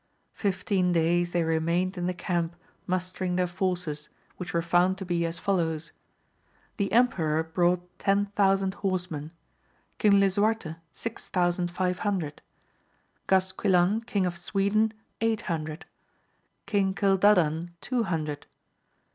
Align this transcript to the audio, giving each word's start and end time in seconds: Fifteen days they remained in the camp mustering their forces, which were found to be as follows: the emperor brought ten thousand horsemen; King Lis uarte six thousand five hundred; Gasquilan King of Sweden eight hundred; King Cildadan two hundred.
Fifteen 0.33 0.91
days 0.93 1.29
they 1.29 1.43
remained 1.43 1.95
in 1.95 2.07
the 2.07 2.13
camp 2.15 2.55
mustering 2.87 3.35
their 3.35 3.45
forces, 3.45 4.09
which 4.37 4.51
were 4.51 4.63
found 4.63 4.97
to 4.97 5.05
be 5.05 5.27
as 5.27 5.37
follows: 5.37 5.91
the 6.77 6.91
emperor 6.91 7.43
brought 7.43 7.87
ten 7.99 8.25
thousand 8.35 8.73
horsemen; 8.73 9.29
King 9.99 10.19
Lis 10.19 10.37
uarte 10.39 10.77
six 10.91 11.27
thousand 11.27 11.69
five 11.69 11.99
hundred; 11.99 12.41
Gasquilan 13.27 14.03
King 14.07 14.25
of 14.25 14.37
Sweden 14.39 14.91
eight 15.21 15.41
hundred; 15.41 15.85
King 16.65 16.95
Cildadan 16.95 17.69
two 17.79 18.05
hundred. 18.05 18.47